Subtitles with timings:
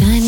[0.00, 0.27] Shine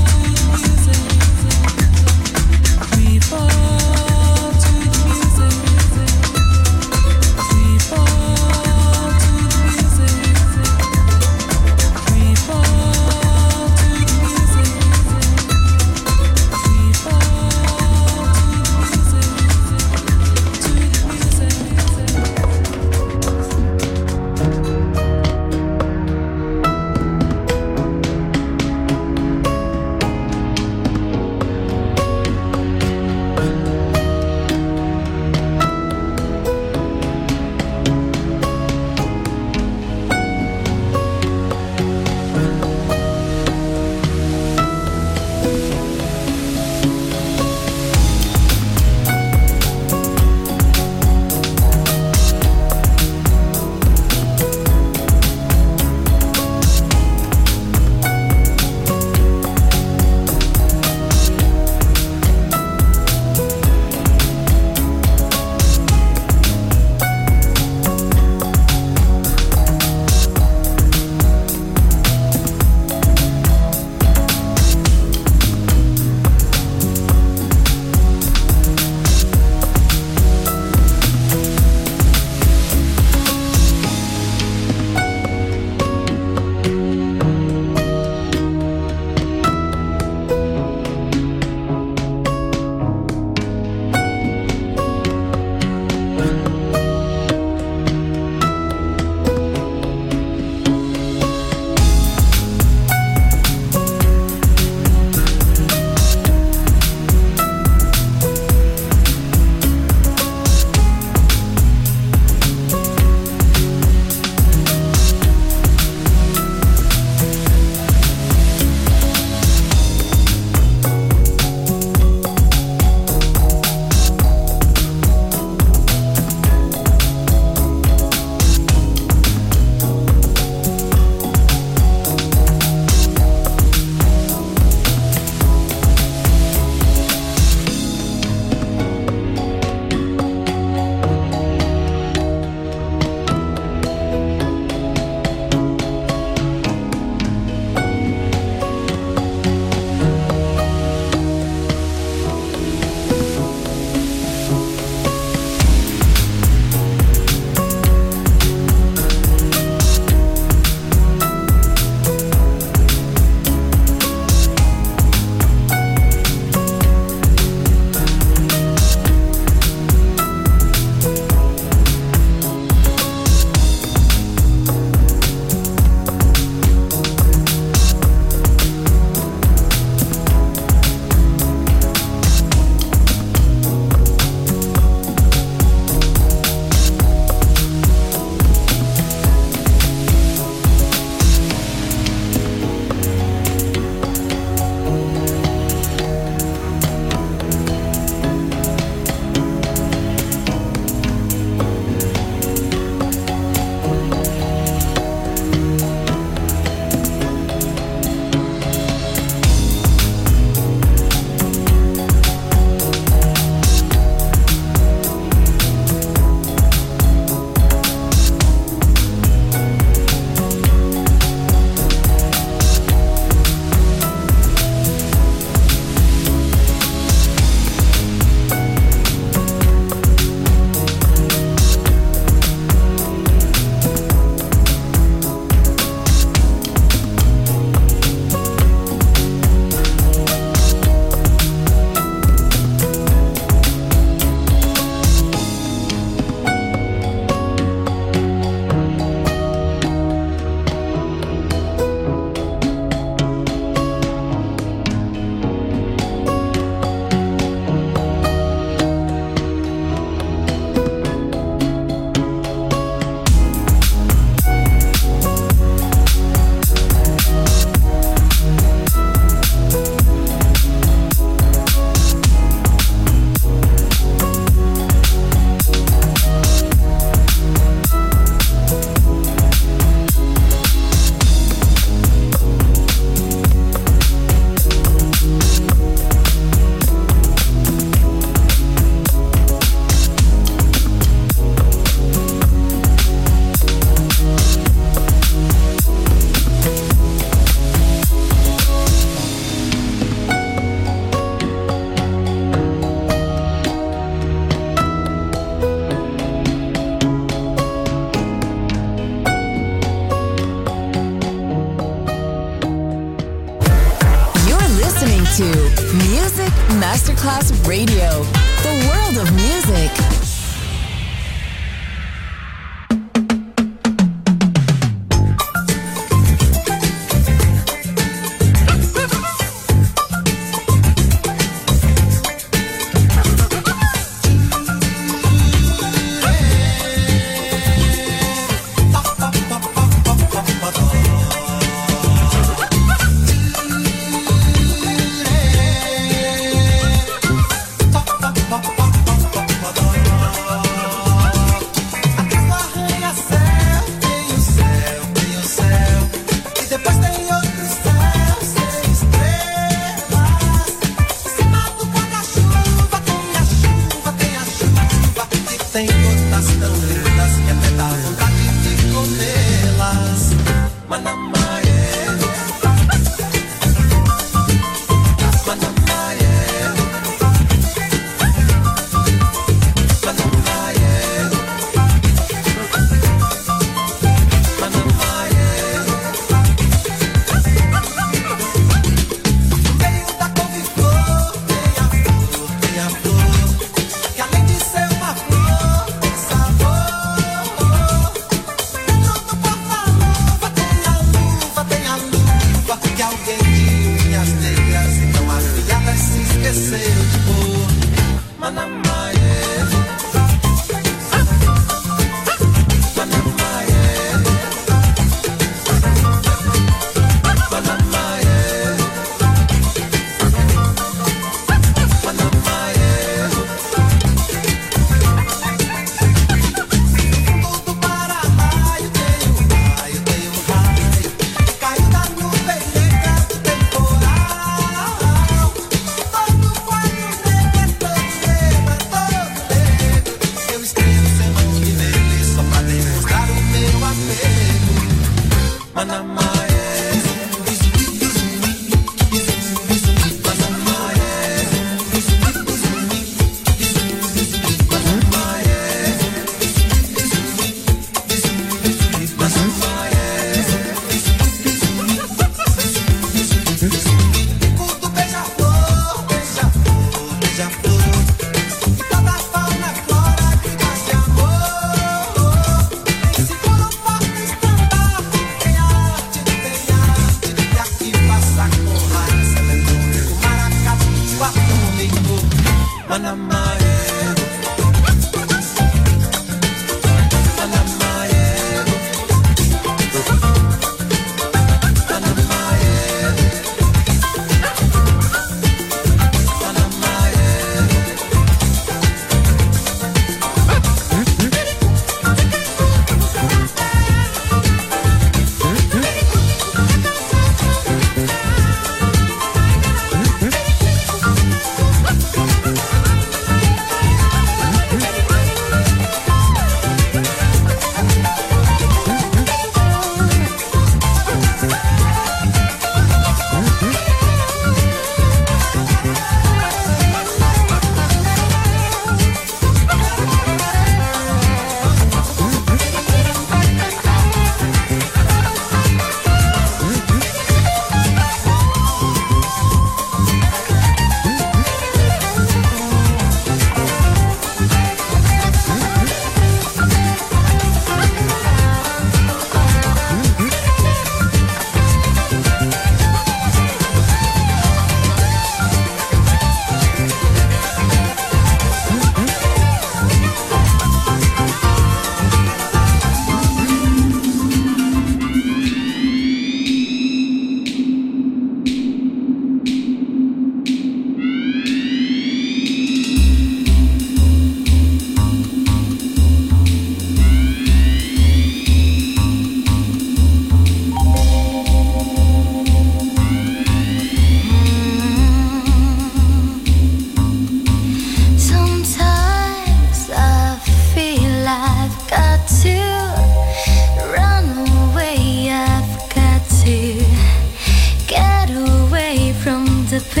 [599.80, 600.00] For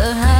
[0.00, 0.31] I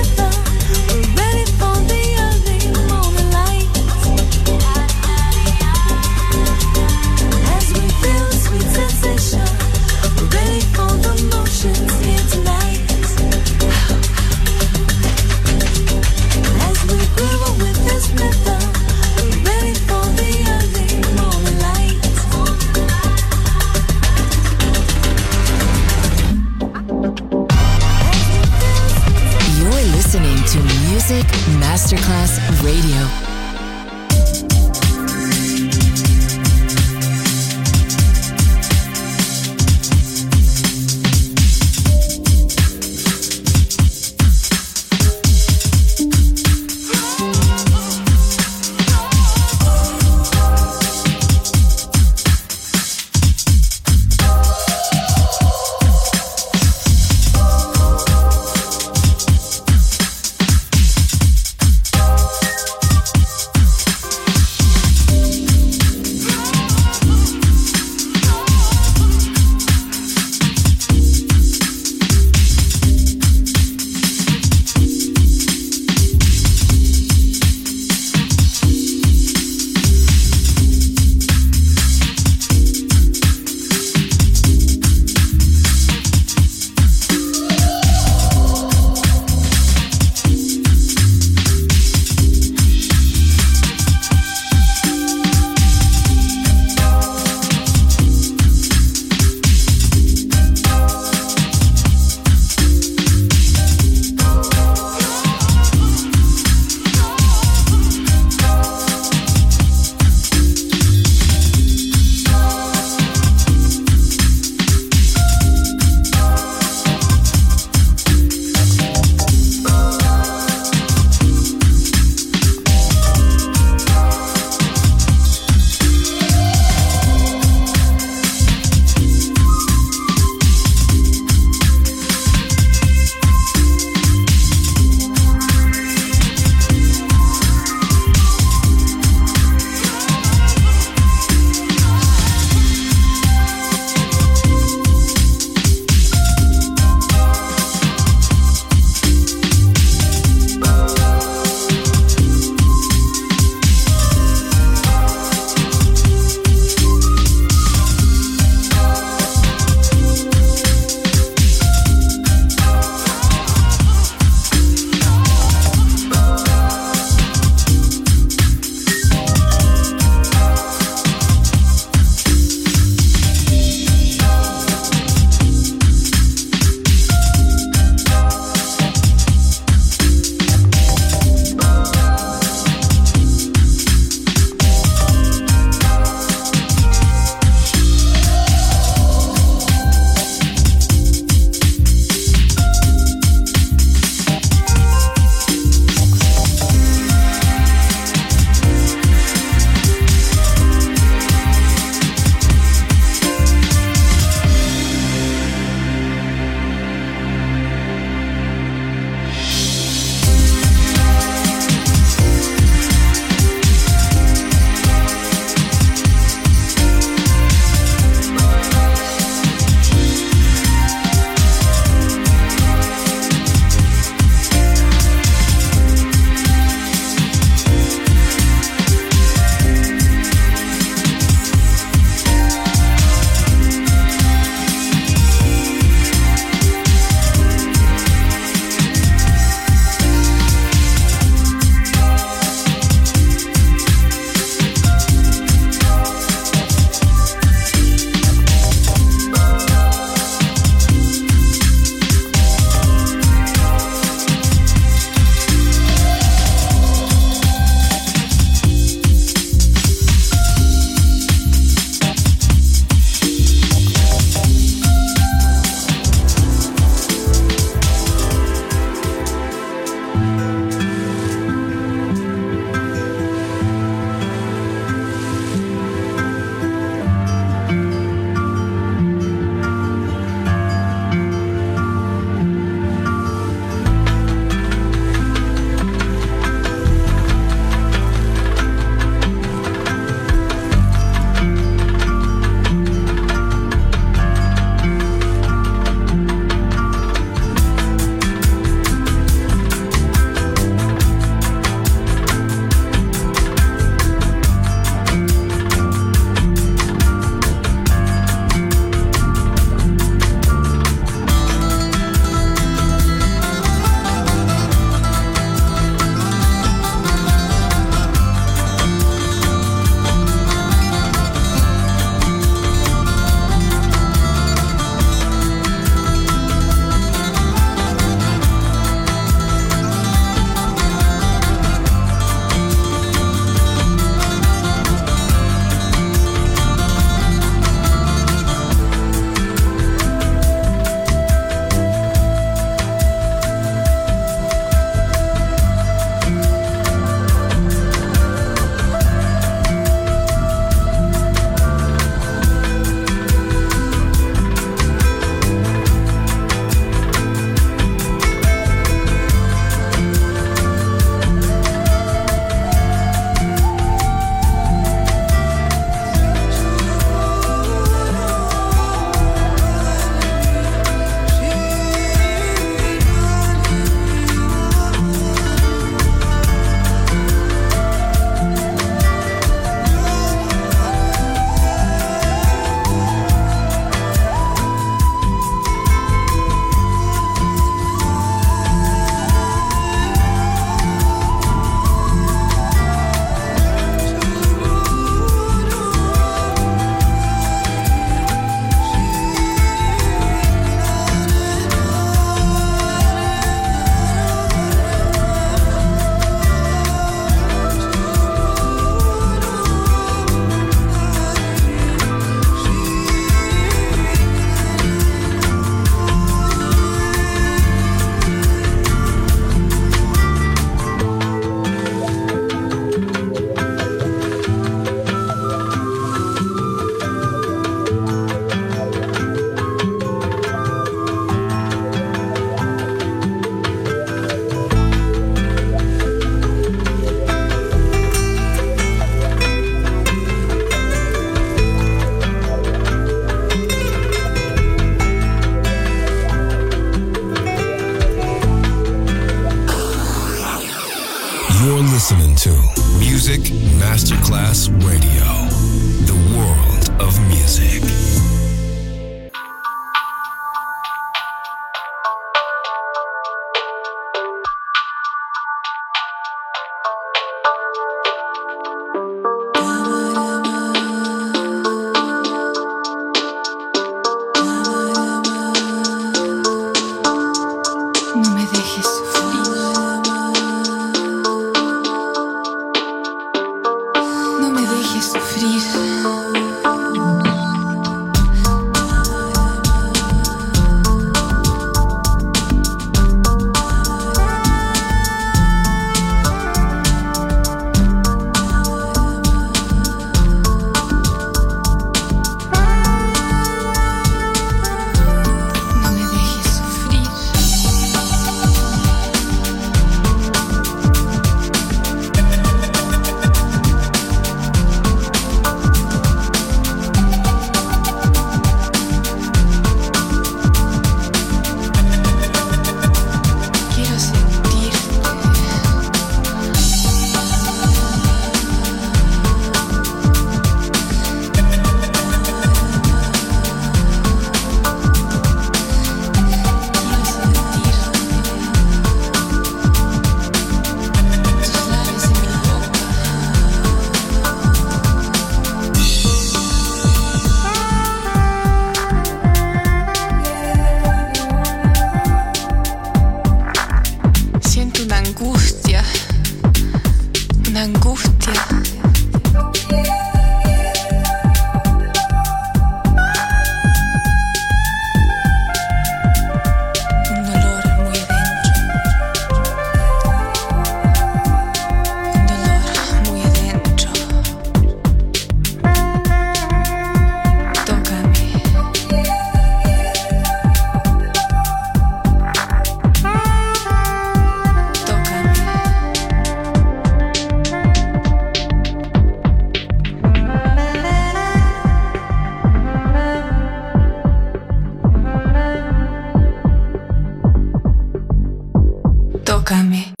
[599.23, 600.00] Tócame.